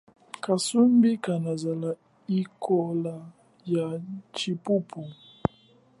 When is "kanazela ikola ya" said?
1.23-3.87